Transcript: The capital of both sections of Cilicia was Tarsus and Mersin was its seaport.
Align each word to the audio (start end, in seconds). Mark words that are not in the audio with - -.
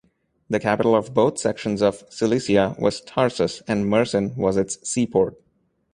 The 0.49 0.59
capital 0.59 0.95
of 0.95 1.13
both 1.13 1.37
sections 1.37 1.79
of 1.83 2.03
Cilicia 2.09 2.75
was 2.79 3.01
Tarsus 3.01 3.61
and 3.67 3.85
Mersin 3.85 4.35
was 4.35 4.57
its 4.57 4.79
seaport. 4.89 5.39